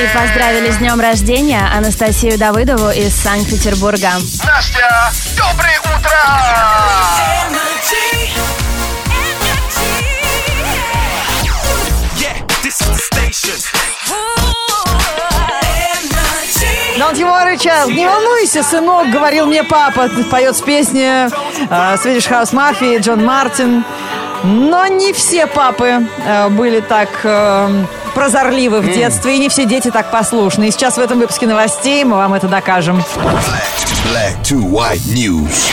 И 0.00 0.06
поздравили 0.14 0.70
с 0.70 0.76
днем 0.76 1.00
рождения 1.00 1.68
Анастасию 1.74 2.38
Давыдову 2.38 2.90
из 2.90 3.12
Санкт-Петербурга. 3.16 4.12
Настя, 4.44 5.10
доброе 5.36 5.80
утро! 5.80 5.98
Worry, 17.28 17.56
child. 17.56 17.92
Не 17.92 18.06
волнуйся, 18.06 18.62
сынок, 18.62 19.10
говорил 19.10 19.46
мне 19.46 19.64
папа. 19.64 20.08
Поет 20.30 20.56
с 20.56 20.60
песни 20.60 21.26
э, 21.26 21.28
Swedish 21.96 22.28
House 22.28 22.52
Mafia, 22.52 22.98
Джон 23.00 23.24
Мартин. 23.24 23.84
Но 24.44 24.86
не 24.86 25.12
все 25.12 25.46
папы 25.46 26.06
э, 26.24 26.48
были 26.50 26.80
так 26.80 27.08
э, 27.24 27.84
прозорливы 28.18 28.80
в 28.80 28.92
детстве, 28.92 29.36
и 29.36 29.38
не 29.38 29.48
все 29.48 29.64
дети 29.64 29.90
так 29.92 30.10
послушны. 30.10 30.68
И 30.68 30.70
сейчас 30.72 30.96
в 30.96 30.98
этом 30.98 31.20
выпуске 31.20 31.46
новостей 31.46 32.02
мы 32.02 32.16
вам 32.16 32.34
это 32.34 32.48
докажем. 32.48 33.04
Black 34.04 34.42
to 34.42 34.58
white 34.60 35.06
news. 35.06 35.70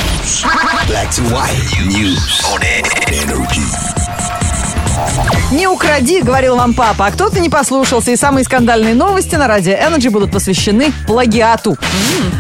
Black 0.88 1.10
to 1.10 1.24
white 1.32 1.58
news 1.88 2.44
on 2.46 2.62
energy. 3.08 4.05
Не 5.52 5.68
укради, 5.68 6.22
говорил 6.22 6.56
вам 6.56 6.74
папа, 6.74 7.08
а 7.08 7.12
кто-то 7.12 7.40
не 7.40 7.50
послушался, 7.50 8.12
и 8.12 8.16
самые 8.16 8.44
скандальные 8.44 8.96
новости 8.96 9.36
на 9.36 9.48
радио 9.48 9.74
Energy 9.74 10.10
будут 10.10 10.32
посвящены 10.32 10.92
плагиату. 11.08 11.78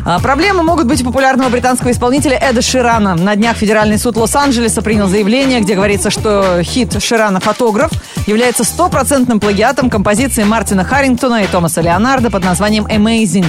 А, 0.05 0.19
проблемы 0.19 0.63
могут 0.63 0.87
быть 0.87 1.01
у 1.01 1.05
популярного 1.05 1.49
британского 1.49 1.91
исполнителя 1.91 2.37
Эда 2.37 2.61
Ширана. 2.61 3.15
На 3.15 3.35
днях 3.35 3.57
Федеральный 3.57 3.97
суд 3.97 4.17
Лос-Анджелеса 4.17 4.81
принял 4.81 5.07
заявление, 5.07 5.61
где 5.61 5.75
говорится, 5.75 6.09
что 6.09 6.61
хит 6.63 7.01
Ширана 7.01 7.39
«Фотограф» 7.39 7.91
является 8.27 8.63
стопроцентным 8.63 9.39
плагиатом 9.39 9.89
композиции 9.89 10.43
Мартина 10.43 10.83
Харрингтона 10.83 11.43
и 11.43 11.47
Томаса 11.47 11.81
Леонардо 11.81 12.29
под 12.31 12.43
названием 12.43 12.85
«Amazing». 12.85 13.45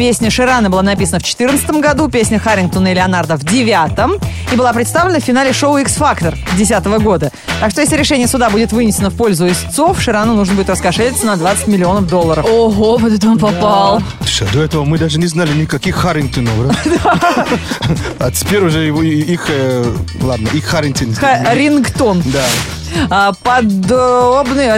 Песня 0.00 0.30
Ширана 0.30 0.70
была 0.70 0.80
написана 0.80 1.18
в 1.18 1.24
2014 1.24 1.70
году, 1.72 2.08
песня 2.08 2.38
Харрингтона 2.38 2.88
и 2.88 2.94
Леонардо 2.94 3.36
в 3.36 3.40
2009 3.44 4.18
и 4.50 4.56
была 4.56 4.72
представлена 4.72 5.20
в 5.20 5.22
финале 5.22 5.52
шоу 5.52 5.76
X-Factor 5.76 6.30
2010 6.56 6.84
года. 7.02 7.30
Так 7.60 7.70
что 7.70 7.82
если 7.82 7.98
решение 7.98 8.26
суда 8.26 8.48
будет 8.48 8.72
вынесено 8.72 9.10
в 9.10 9.14
пользу 9.14 9.46
истцов, 9.46 10.00
Ширану 10.00 10.32
нужно 10.32 10.54
будет 10.54 10.70
раскошелиться 10.70 11.26
на 11.26 11.36
20 11.36 11.66
миллионов 11.66 12.06
долларов. 12.06 12.46
Ого, 12.48 12.96
вот 12.96 13.12
это 13.12 13.28
он 13.28 13.38
попал. 13.38 14.02
Слушай, 14.20 14.48
а 14.50 14.54
до 14.54 14.62
этого 14.62 14.84
мы 14.86 14.96
даже 14.96 15.18
не 15.18 15.26
знали 15.26 15.52
никаких 15.52 15.96
Харрингтонов, 15.96 16.54
да? 16.64 17.46
А 18.18 18.30
теперь 18.30 18.64
уже 18.64 18.78
его, 18.82 19.02
их, 19.02 19.50
э, 19.50 19.84
ладно, 20.22 20.48
их 20.54 20.64
Харрингтон. 20.64 21.12
Ха- 21.14 21.52
Рингтон. 21.52 22.22
Да. 22.24 22.44
А, 23.10 23.32
подобный, 23.42 24.68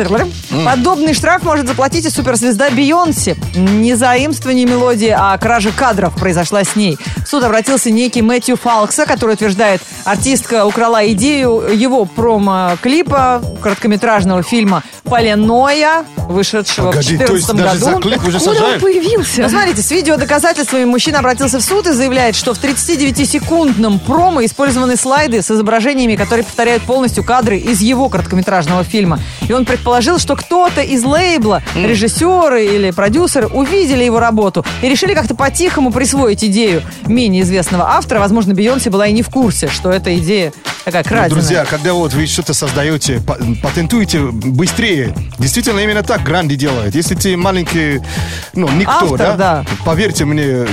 подобный 0.64 1.14
штраф 1.14 1.42
может 1.42 1.66
заплатить 1.66 2.04
и 2.04 2.11
суперзвезда 2.11 2.71
Бейонсе. 2.71 3.37
Не 3.54 3.95
заимствование 3.95 4.66
мелодии, 4.66 5.14
а 5.16 5.37
кража 5.38 5.71
кадров 5.73 6.14
произошла 6.14 6.64
с 6.64 6.76
ней. 6.76 6.99
В 7.25 7.28
суд 7.28 7.42
обратился 7.45 7.90
некий 7.90 8.23
Мэтью 8.23 8.57
Фалкса, 8.57 9.07
который 9.07 9.35
утверждает, 9.35 9.81
артистка 10.04 10.66
украла 10.66 11.07
идею 11.12 11.62
его 11.75 12.04
промо-клипа 12.04 13.42
короткометражного 13.62 14.42
фильма 14.42 14.83
«Поленоя», 15.04 16.04
вышедшего 16.28 16.90
Погоди, 16.90 17.16
в 17.16 17.27
то 17.27 17.35
есть 17.35 17.46
2014 17.46 17.64
даже 17.64 17.79
за 17.79 17.90
году. 17.92 18.03
клип 18.09 18.27
уже 18.27 18.38
Куда 18.38 18.51
он 18.51 18.57
сажают? 18.57 18.83
появился? 18.83 19.42
Ну, 19.42 19.48
смотрите, 19.48 19.83
с 19.83 19.90
видео 19.90 20.16
доказательствами 20.16 20.85
мужчина 20.85 21.18
обратился 21.18 21.59
в 21.59 21.62
суд 21.62 21.87
и 21.87 21.92
заявляет, 21.92 22.35
что 22.37 22.55
в 22.55 22.62
39-секундном 22.62 23.98
промо 23.98 24.44
использованы 24.44 24.96
слайды 24.96 25.42
с 25.42 25.51
изображениями, 25.51 26.16
которые 26.16 26.44
повторяют 26.44 26.83
полностью 26.85 27.25
кадры 27.25 27.59
из 27.59 27.81
его 27.81 28.02
короткометражного 28.09 28.85
фильма. 28.85 29.19
И 29.49 29.53
он 29.53 29.65
предположил, 29.65 30.19
что 30.19 30.37
кто-то 30.37 30.81
из 30.83 31.05
лейбла, 31.05 31.62
режиссеры 31.75 32.65
или 32.67 32.91
продюсеры, 32.91 33.47
увидели 33.49 34.05
его 34.05 34.21
работу 34.21 34.65
и 34.83 34.88
решили 34.88 35.15
как-то 35.15 35.35
по-тихому 35.35 35.93
присвоить 35.93 36.45
идею 36.45 36.83
менее 37.07 37.43
известного 37.43 37.91
автора. 37.91 38.19
Возможно, 38.21 38.55
Бейонсе 38.55 38.91
была 38.91 39.07
и 39.07 39.12
не 39.12 39.23
в 39.23 39.29
курсе, 39.31 39.69
что 39.69 39.91
эта 39.91 40.17
идея 40.19 40.53
такая 40.85 41.03
Ну, 41.05 41.09
краденая. 41.09 41.31
друзья, 41.31 41.65
когда 41.65 41.93
вот 41.95 42.12
вы 42.12 42.27
что-то 42.27 42.55
создаете, 42.55 43.21
па- 43.27 43.38
патентуете 43.62 44.21
быстрее. 44.21 45.15
Действительно, 45.38 45.81
именно 45.81 46.03
так 46.03 46.23
Гранди 46.23 46.57
делает. 46.57 46.95
Если 46.95 47.15
ты 47.15 47.37
маленький, 47.37 48.01
ну, 48.55 48.69
никто, 48.71 48.93
Автор, 49.12 49.37
да. 49.37 49.65
Поверьте 49.85 50.25
мне, 50.25 50.67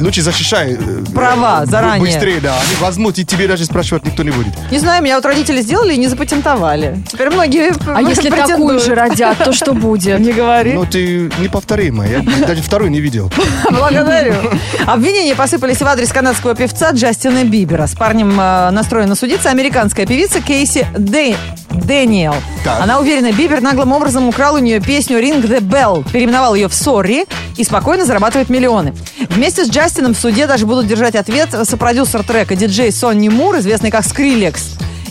лучше 0.00 0.22
защищай. 0.22 0.72
э, 0.78 1.04
Права 1.14 1.66
заранее. 1.66 2.00
Быстрее, 2.00 2.40
да. 2.40 2.54
Они 2.54 2.74
возьмут, 2.80 3.18
и 3.18 3.24
тебе 3.24 3.48
даже 3.48 3.64
спрашивать 3.64 4.04
никто 4.04 4.22
не 4.22 4.30
будет. 4.30 4.54
Не 4.70 4.78
знаю, 4.78 5.02
меня 5.02 5.16
вот 5.16 5.24
родители 5.24 5.60
сделали 5.62 5.94
и 5.94 5.96
не 5.96 6.08
запатентовали. 6.08 6.98
Теперь 7.10 7.30
многие 7.30 7.72
А 7.94 8.00
если 8.02 8.30
такую 8.30 8.78
же 8.80 8.94
родят, 8.94 9.38
то 9.44 9.52
что 9.52 9.72
будет? 9.74 10.18
Не 10.20 10.32
говори. 10.32 10.72
Ну, 10.72 10.84
ты 10.86 11.30
неповторимая. 11.38 12.22
Я 12.22 12.46
даже 12.46 12.62
вторую 12.62 12.90
не 12.90 13.00
видел. 13.00 13.30
Благодарю. 13.70 14.34
Обвинения 14.86 15.34
посыпались 15.34 15.78
в 15.78 15.86
адрес 15.86 16.12
канадского 16.12 16.54
певца 16.54 16.90
Джастина 16.92 17.44
Бибера. 17.44 17.86
С 17.86 17.94
парнем 17.94 18.38
э, 18.40 18.70
настроена 18.70 19.14
судиться 19.14 19.50
американская 19.50 20.06
певица 20.06 20.40
Кейси 20.40 20.86
Дэ- 20.94 21.36
Дэниел. 21.76 22.34
Так. 22.64 22.80
Она 22.80 22.98
уверена, 23.00 23.32
Бибер 23.32 23.60
наглым 23.60 23.92
образом 23.92 24.28
украл 24.28 24.54
у 24.54 24.58
нее 24.58 24.80
песню 24.80 25.18
«Ring 25.18 25.42
the 25.42 25.60
Bell», 25.60 26.04
переименовал 26.10 26.54
ее 26.54 26.68
в 26.68 26.72
«Sorry» 26.72 27.28
и 27.56 27.64
спокойно 27.64 28.04
зарабатывает 28.04 28.48
миллионы. 28.48 28.94
Вместе 29.30 29.64
с 29.64 29.70
Джастином 29.70 30.14
в 30.14 30.18
суде 30.18 30.46
даже 30.46 30.66
будут 30.66 30.86
держать 30.86 31.14
ответ 31.14 31.50
сопродюсер 31.64 32.22
трека 32.22 32.56
диджей 32.56 32.92
Сонни 32.92 33.28
Мур, 33.28 33.58
известный 33.58 33.90
как 33.90 34.04
Skrillex. 34.04 34.56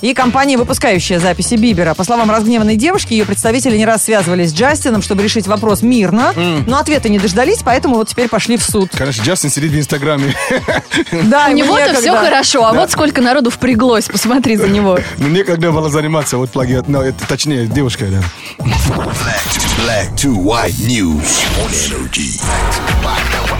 И 0.05 0.13
компания, 0.13 0.55
выпускающая 0.55 1.19
записи 1.19 1.55
Бибера. 1.55 1.95
По 1.95 2.03
словам 2.03 2.29
разгневанной 2.29 2.75
девушки, 2.75 3.13
ее 3.13 3.25
представители 3.25 3.75
не 3.75 3.87
раз 3.87 4.03
связывались 4.03 4.51
с 4.51 4.53
Джастином, 4.53 5.01
чтобы 5.01 5.23
решить 5.23 5.47
вопрос 5.47 5.81
мирно, 5.81 6.31
но 6.67 6.77
ответа 6.77 7.09
не 7.09 7.17
дождались, 7.17 7.63
поэтому 7.65 7.95
вот 7.95 8.09
теперь 8.09 8.29
пошли 8.29 8.57
в 8.57 8.63
суд. 8.63 8.91
Конечно, 8.95 9.23
Джастин 9.23 9.49
сидит 9.49 9.71
в 9.71 9.79
Инстаграме. 9.79 10.35
Да, 11.23 11.47
У 11.49 11.53
него-то 11.53 11.95
все 11.95 12.15
хорошо, 12.15 12.65
а 12.65 12.73
вот 12.73 12.91
сколько 12.91 13.19
народу 13.19 13.49
впряглось, 13.49 14.05
посмотри 14.05 14.57
за 14.57 14.67
него. 14.67 14.99
Ну, 15.17 15.27
некогда 15.27 15.71
было 15.71 15.89
заниматься 15.89 16.37
вот 16.37 16.51
плагиат. 16.51 16.87
Ну, 16.87 17.01
это 17.01 17.27
точнее, 17.27 17.65
девушка, 17.65 18.05
да. 18.05 18.21
Black 18.59 19.41
to, 19.49 19.83
black 19.83 20.15
to 20.15 20.35
white 20.35 20.77
news 20.85 21.41
on 21.63 21.71
energy. 21.89 22.39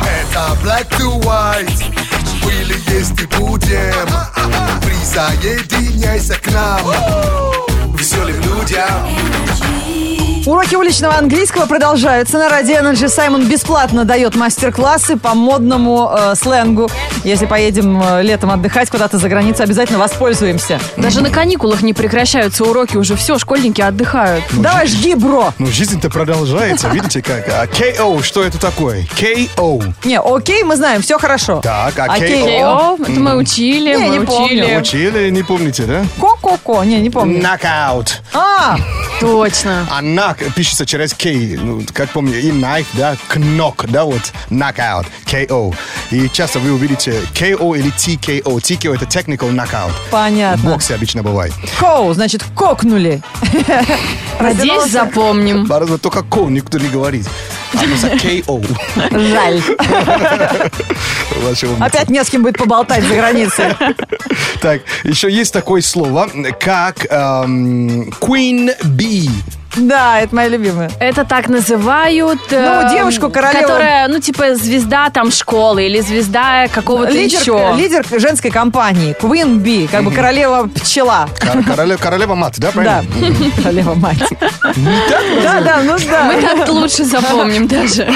Это 0.05 0.55
Black 0.63 0.89
to 0.99 1.19
White 1.23 2.34
Были, 2.45 2.75
есть 2.95 3.19
и 3.21 3.25
будем. 3.37 4.07
Присоединяйся 4.81 6.35
к 6.35 6.51
нам 6.51 7.74
Веселым 7.97 8.41
людям 8.41 9.35
Уроки 10.45 10.75
уличного 10.75 11.17
английского 11.17 11.65
продолжаются 11.65 12.37
на 12.37 12.49
радио 12.49 12.75
Energy. 12.75 13.07
Саймон 13.07 13.47
бесплатно 13.47 14.05
дает 14.05 14.35
мастер-классы 14.35 15.17
по 15.17 15.33
модному 15.33 16.11
э, 16.15 16.35
сленгу. 16.35 16.87
Если 17.23 17.47
поедем 17.47 17.99
э, 17.99 18.21
летом 18.21 18.51
отдыхать 18.51 18.91
куда-то 18.91 19.17
за 19.17 19.27
границу, 19.27 19.63
обязательно 19.63 19.97
воспользуемся. 19.97 20.79
Даже 20.97 21.21
на 21.21 21.31
каникулах 21.31 21.81
не 21.81 21.95
прекращаются 21.95 22.63
уроки, 22.63 22.95
уже 22.95 23.15
все, 23.15 23.39
школьники 23.39 23.81
отдыхают. 23.81 24.43
Давай, 24.51 24.85
жги, 24.85 25.15
бро. 25.15 25.51
Ну, 25.57 25.65
жизнь-то 25.65 26.11
продолжается, 26.11 26.89
видите 26.93 27.23
как? 27.23 27.49
А 27.49 27.65
KO, 27.65 28.21
что 28.21 28.43
это 28.43 28.59
такое? 28.59 29.07
KO. 29.19 29.83
Не, 30.03 30.19
окей, 30.19 30.63
мы 30.63 30.75
знаем, 30.75 31.01
все 31.01 31.17
хорошо. 31.17 31.59
Так, 31.63 31.97
а 31.97 32.03
Окей. 32.03 32.43
KO? 32.43 32.61
О, 32.61 32.97
это 33.01 33.19
мы 33.19 33.35
учили, 33.37 33.95
Не, 33.95 34.19
мы 34.19 34.25
учили. 34.25 34.77
Учили, 34.77 35.29
не 35.31 35.41
помните, 35.41 35.85
да? 35.85 36.05
Ко-ко-ко. 36.45 36.83
Не, 36.83 37.01
не 37.01 37.09
помню. 37.09 37.39
Knockout. 37.41 38.09
А, 38.33 38.77
Точно. 39.19 39.87
А 39.89 40.01
knock 40.03 40.53
пишется 40.53 40.85
через 40.85 41.13
K, 41.13 41.57
ну, 41.57 41.81
как 41.91 42.09
помню, 42.11 42.39
и 42.39 42.51
knife, 42.51 42.85
да, 42.93 43.15
knock, 43.33 43.87
да, 43.89 44.03
вот, 44.03 44.21
knockout, 44.51 45.07
KO. 45.25 45.73
И 46.11 46.29
часто 46.29 46.59
вы 46.59 46.71
увидите 46.73 47.19
KO 47.33 47.75
или 47.77 47.91
TKO. 47.91 48.57
TKO 48.57 48.93
это 48.93 49.05
technical 49.05 49.51
knockout. 49.51 49.89
В 50.07 50.11
понятно. 50.11 50.69
боксе 50.69 50.93
обычно 50.93 51.23
бывает. 51.23 51.53
Коу, 51.79 52.13
значит, 52.13 52.43
кокнули. 52.55 53.21
Надеюсь, 54.39 54.91
запомним. 54.91 55.65
Бороться 55.65 55.97
только 55.97 56.21
Ко, 56.21 56.41
никто 56.49 56.77
не 56.77 56.89
говорит. 56.89 57.27
KO. 57.75 58.61
Жаль. 59.11 59.61
Опять 61.79 62.09
не 62.09 62.23
с 62.23 62.29
кем 62.29 62.43
будет 62.43 62.57
поболтать 62.57 63.03
за 63.03 63.15
границей. 63.15 63.65
Так, 64.61 64.81
еще 65.03 65.31
есть 65.31 65.53
такое 65.53 65.81
слово, 65.81 66.29
как 66.59 67.05
эм, 67.09 68.09
Queen 68.19 68.71
Bee. 68.83 69.29
Да, 69.77 70.19
это 70.21 70.33
моя 70.35 70.47
любимая. 70.47 70.89
Это 70.99 71.25
так 71.25 71.49
называют... 71.49 72.39
Ну, 72.49 72.57
эм, 72.57 72.89
девушку, 72.89 73.29
королеву. 73.29 73.61
Которая, 73.63 74.07
ну, 74.07 74.19
типа, 74.19 74.55
звезда 74.55 75.09
там 75.09 75.31
школы 75.31 75.85
или 75.85 75.99
звезда 76.01 76.67
какого-то 76.67 77.11
Лидер, 77.11 77.39
еще. 77.41 77.73
лидер 77.77 78.05
женской 78.19 78.51
компании, 78.51 79.15
Queen 79.19 79.57
Bee, 79.61 79.87
как 79.89 80.03
бы 80.03 80.11
королева 80.11 80.67
пчела. 80.67 81.27
Кор- 81.39 81.63
Королева, 81.63 81.97
королева 81.99 82.35
мат, 82.35 82.55
да, 82.57 82.71
Да, 82.71 83.03
правильно? 83.11 83.51
королева 83.61 83.93
мать. 83.95 84.23
Да, 85.41 85.61
да, 85.61 85.81
ну 85.83 85.97
да. 86.09 86.23
Мы 86.25 86.41
так 86.41 86.69
лучше 86.69 87.03
запомним 87.03 87.67
даже. 87.67 88.07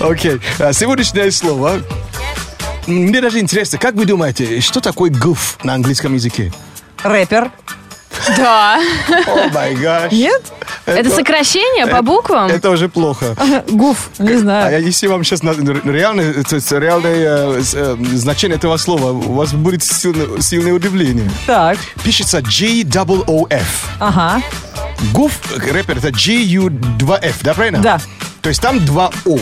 Окей. 0.00 0.40
А 0.58 0.72
Сегодняшнее 0.72 1.30
слово. 1.30 1.80
Мне 2.86 3.20
даже 3.20 3.40
интересно, 3.40 3.78
как 3.78 3.94
вы 3.94 4.04
думаете, 4.04 4.60
что 4.60 4.80
такое 4.80 5.10
гуф 5.10 5.58
на 5.64 5.74
английском 5.74 6.14
языке? 6.14 6.52
Рэпер. 7.02 7.50
Да. 8.36 8.80
О 9.26 9.48
май 9.52 9.74
гаш. 9.74 10.12
Нет? 10.12 10.42
Это 10.86 11.10
сокращение 11.10 11.86
по 11.86 12.02
буквам? 12.02 12.50
Это 12.50 12.70
уже 12.70 12.88
плохо. 12.88 13.36
Гуф, 13.68 14.10
не 14.18 14.32
А 14.34 14.38
знаю. 14.38 14.72
я- 14.72 14.78
если 14.78 15.06
вам 15.06 15.24
сейчас 15.24 15.42
реальное, 15.42 16.32
это 16.32 16.78
реальное 16.78 17.14
э, 17.58 17.62
э, 17.74 17.96
значение 18.14 18.56
этого 18.56 18.76
слова, 18.76 19.10
у 19.12 19.32
вас 19.34 19.52
будет 19.52 19.82
сильное, 19.82 20.40
сильное 20.40 20.72
удивление. 20.72 21.30
Так, 21.46 21.78
Пишется 22.04 22.40
G-O-O-F. 22.42 23.84
ага, 24.00 24.42
Гуф, 25.12 25.32
рэпер, 25.56 25.98
это 25.98 26.10
G-U-2-F, 26.10 27.36
да, 27.42 27.54
правильно? 27.54 27.78
Да. 27.80 28.00
То 28.42 28.48
есть 28.48 28.60
там 28.62 28.84
два 28.84 29.10
О. 29.24 29.38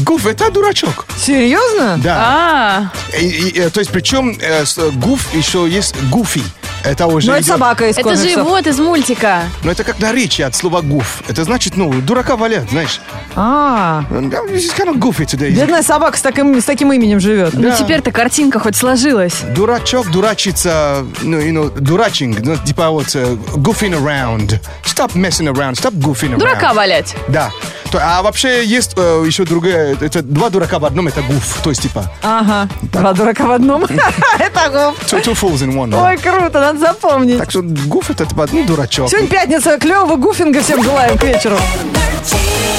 Гуф, 0.00 0.26
это 0.26 0.50
дурачок. 0.50 1.06
серьезно? 1.16 1.98
Да. 2.02 2.16
А, 2.18 3.18
И- 3.18 3.26
и, 3.26 3.60
э, 3.60 3.70
то 3.70 3.78
есть 3.80 3.92
причем 3.92 4.36
э, 4.40 4.64
гуф 4.96 5.32
еще 5.32 5.68
есть 5.68 5.94
гуфи. 6.10 6.42
Это 6.84 7.06
уже 7.06 7.28
Ну, 7.28 7.34
это 7.34 7.46
собака 7.46 7.88
из 7.88 7.96
это 7.96 8.14
же 8.14 8.42
вот 8.42 8.66
из 8.66 8.78
мультика. 8.78 9.42
Но 9.62 9.70
это 9.72 9.84
как 9.84 9.98
наречие 9.98 10.46
от 10.46 10.54
слова 10.54 10.82
гуф. 10.82 11.22
Это 11.28 11.44
значит, 11.44 11.76
ну, 11.76 11.92
дурака 11.92 12.36
валят, 12.36 12.68
знаешь. 12.70 13.00
А, 13.34 14.04
is 14.10 14.70
kind 14.76 14.92
of 14.92 14.98
goofy 14.98 15.24
today. 15.24 15.50
бедная 15.50 15.82
собака 15.82 16.18
с 16.18 16.22
таким, 16.22 16.60
с 16.60 16.64
таким 16.64 16.92
именем 16.92 17.20
живет. 17.20 17.54
Ну 17.54 17.72
теперь-то 17.76 18.12
картинка 18.12 18.58
хоть 18.58 18.76
сложилась. 18.76 19.40
Дурачок, 19.54 20.10
дурачиться, 20.10 21.04
ну, 21.22 21.38
you 21.38 21.52
know, 21.52 21.80
дурачинг, 21.80 22.40
ну, 22.40 22.56
типа 22.56 22.90
вот 22.90 23.14
э, 23.14 23.36
goofing 23.56 23.98
around. 23.98 24.60
Stop 24.84 25.14
messing 25.14 25.52
around, 25.52 25.74
stop 25.74 25.94
goofing 25.94 26.34
around. 26.34 26.38
Дурака 26.38 26.74
валять. 26.74 27.16
Да. 27.28 27.50
То- 27.94 28.00
а 28.02 28.22
вообще 28.22 28.64
есть 28.64 28.94
э, 28.96 29.22
еще 29.24 29.44
другая, 29.44 29.96
это 30.00 30.20
два 30.20 30.50
дурака 30.50 30.80
в 30.80 30.84
одном, 30.84 31.06
это 31.06 31.22
гуф. 31.22 31.60
То 31.62 31.70
есть 31.70 31.80
типа 31.82 32.10
Ага, 32.24 32.68
два 32.82 33.12
дурака 33.12 33.44
в 33.46 33.52
одном. 33.52 33.84
Это 34.40 34.68
гуф. 34.68 34.98
two, 35.06 35.22
two 35.22 35.34
fools 35.40 35.62
in 35.64 35.72
one. 35.74 35.94
Ой, 35.96 36.16
круто, 36.16 36.58
надо 36.60 36.80
запомнить. 36.80 37.38
Так 37.38 37.50
что 37.52 37.62
гуф 37.62 38.10
это 38.10 38.26
типа, 38.26 38.48
ну, 38.50 38.64
дурачок. 38.64 39.08
Сегодня 39.08 39.28
пятница, 39.28 39.78
клевого 39.78 40.16
гуфинга 40.16 40.60
всем 40.60 40.82
желаем 40.82 41.16
к 41.16 41.22
вечеру. 41.22 41.56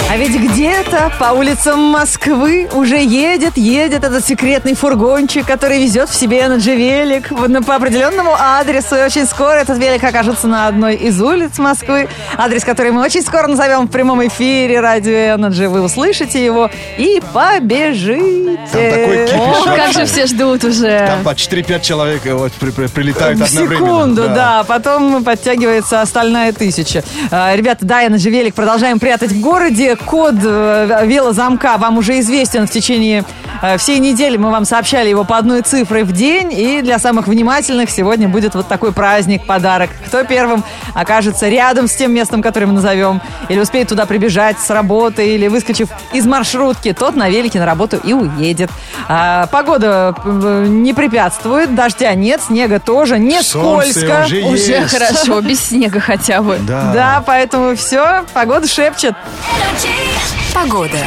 А 0.07 0.17
ведь 0.17 0.35
где-то 0.39 1.11
по 1.19 1.31
улицам 1.33 1.79
Москвы 1.79 2.69
уже 2.73 2.97
едет, 3.03 3.57
едет 3.57 4.03
этот 4.03 4.23
секретный 4.25 4.75
фургончик, 4.75 5.47
который 5.47 5.81
везет 5.83 6.09
в 6.09 6.15
себе 6.15 6.41
Energy 6.41 6.75
велик 6.75 7.31
вот 7.31 7.49
на- 7.49 7.63
по 7.63 7.75
определенному 7.75 8.31
адресу. 8.39 8.95
И 8.95 9.01
очень 9.01 9.25
скоро 9.25 9.53
этот 9.55 9.79
велик 9.79 10.03
окажется 10.03 10.47
на 10.47 10.67
одной 10.67 10.95
из 10.95 11.19
улиц 11.19 11.57
Москвы. 11.57 12.07
Адрес, 12.37 12.63
который 12.63 12.91
мы 12.91 13.01
очень 13.01 13.23
скоро 13.23 13.47
назовем 13.47 13.87
в 13.87 13.91
прямом 13.91 14.25
эфире 14.27 14.79
радио 15.05 15.35
Energy. 15.47 15.67
Вы 15.67 15.81
услышите 15.81 16.43
его 16.43 16.69
и 16.97 17.21
побежите. 17.33 18.57
Там 18.71 18.81
такой 18.89 19.25
кипиш. 19.27 19.39
О, 19.39 19.75
как 19.75 19.93
же 19.93 20.05
все 20.05 20.25
ждут 20.25 20.63
уже. 20.63 21.05
Там 21.07 21.23
по 21.23 21.29
4-5 21.29 21.81
человек 21.81 22.25
э, 22.25 22.33
вот, 22.33 22.51
при- 22.53 22.71
при- 22.71 22.87
прилетают 22.87 23.39
В 23.39 23.43
одновременно. 23.43 23.85
секунду, 23.85 24.21
да. 24.29 24.63
Потом 24.67 25.23
подтягивается 25.23 26.01
остальная 26.01 26.51
тысяча. 26.53 27.03
А, 27.31 27.55
Ребята, 27.55 27.85
да, 27.85 28.07
на 28.09 28.15
велик 28.15 28.55
продолжаем 28.55 28.99
прятать 28.99 29.31
в 29.31 29.41
городе. 29.41 29.95
Код 29.95 30.35
э, 30.43 31.01
велозамка 31.05 31.77
вам 31.77 31.97
уже 31.97 32.19
известен 32.19 32.67
в 32.67 32.71
течение 32.71 33.23
э, 33.61 33.77
всей 33.77 33.99
недели. 33.99 34.37
Мы 34.37 34.51
вам 34.51 34.65
сообщали 34.65 35.09
его 35.09 35.23
по 35.23 35.37
одной 35.37 35.61
цифре 35.61 36.03
в 36.03 36.11
день. 36.11 36.51
И 36.53 36.81
для 36.81 36.99
самых 36.99 37.27
внимательных 37.27 37.89
сегодня 37.89 38.27
будет 38.27 38.55
вот 38.55 38.67
такой 38.67 38.91
праздник, 38.91 39.45
подарок. 39.45 39.89
Кто 40.07 40.23
первым 40.23 40.63
окажется 40.93 41.47
рядом 41.49 41.87
с 41.87 41.95
тем 41.95 42.13
местом, 42.13 42.41
которое 42.41 42.67
мы 42.67 42.73
назовем, 42.73 43.21
или 43.49 43.59
успеет 43.59 43.89
туда 43.89 44.05
прибежать 44.05 44.59
с 44.59 44.69
работы, 44.69 45.35
или 45.35 45.47
выскочив 45.47 45.89
из 46.13 46.25
маршрутки, 46.25 46.93
тот 46.93 47.15
на 47.15 47.29
велике 47.29 47.59
на 47.59 47.65
работу 47.65 47.97
и 47.97 48.13
уедет. 48.13 48.69
А, 49.07 49.47
погода 49.47 50.15
э, 50.23 50.65
не 50.67 50.93
препятствует, 50.93 51.75
дождя 51.75 52.13
нет, 52.15 52.41
снега 52.41 52.79
тоже, 52.79 53.19
не 53.19 53.41
Солнце 53.41 53.91
скользко. 53.91 54.23
уже 54.25 54.41
Уже 54.43 54.71
есть. 54.71 54.97
хорошо, 54.97 55.41
без 55.41 55.59
снега 55.61 55.99
хотя 55.99 56.41
бы. 56.41 56.57
Да. 56.61 56.91
Да, 56.93 57.23
поэтому 57.25 57.75
все, 57.75 58.23
погода 58.33 58.67
шепчет. 58.67 59.15
Погода. 60.53 60.97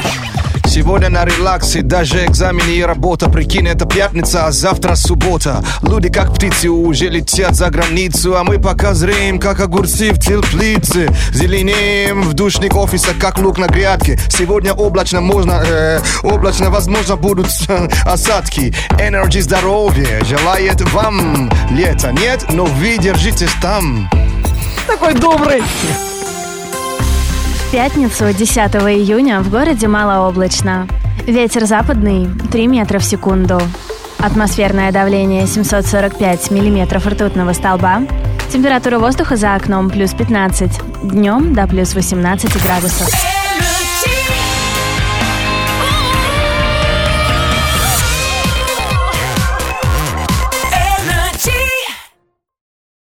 Сегодня 0.68 1.08
на 1.08 1.24
релаксе, 1.24 1.80
даже 1.80 2.26
экзамены 2.26 2.70
и 2.72 2.82
работа. 2.82 3.30
Прикинь, 3.30 3.66
это 3.66 3.86
пятница, 3.86 4.44
а 4.46 4.52
завтра 4.52 4.96
суббота. 4.96 5.64
Люди 5.82 6.10
как 6.10 6.34
птицы 6.34 6.68
уже 6.68 7.06
летят 7.06 7.54
за 7.54 7.70
границу. 7.70 8.36
А 8.36 8.44
мы 8.44 8.58
пока 8.58 8.92
зреем, 8.92 9.38
как 9.38 9.60
огурцы 9.60 10.12
в 10.12 10.18
теплице. 10.18 11.10
Зеленеем 11.32 12.20
в 12.22 12.34
душник 12.34 12.76
офиса, 12.76 13.14
как 13.18 13.38
лук 13.38 13.56
на 13.58 13.66
грядке. 13.66 14.20
Сегодня 14.28 14.74
облачно 14.74 15.22
можно, 15.22 15.62
э, 15.66 16.00
облачно 16.22 16.68
возможно 16.68 17.16
будут 17.16 17.48
э, 17.68 17.88
осадки. 18.04 18.74
Energy 18.90 19.40
здоровье 19.40 20.22
желает 20.24 20.82
вам 20.92 21.50
лето 21.70 22.12
Нет, 22.12 22.44
но 22.52 22.66
вы 22.66 22.98
держитесь 22.98 23.52
там. 23.62 24.10
Такой 24.86 25.14
добрый. 25.14 25.62
Пятницу, 27.70 28.32
10 28.32 28.56
июня, 28.76 29.40
в 29.40 29.50
городе 29.50 29.88
малооблачно. 29.88 30.88
Ветер 31.26 31.66
западный 31.66 32.26
3 32.50 32.66
метра 32.66 32.98
в 32.98 33.04
секунду. 33.04 33.60
Атмосферное 34.18 34.90
давление 34.90 35.46
745 35.46 36.50
миллиметров 36.50 37.06
ртутного 37.06 37.52
столба. 37.52 38.04
Температура 38.50 38.98
воздуха 38.98 39.36
за 39.36 39.54
окном 39.54 39.90
плюс 39.90 40.14
15. 40.14 40.80
Днем 41.02 41.52
до 41.52 41.66
плюс 41.66 41.94
18 41.94 42.62
градусов. 42.62 43.37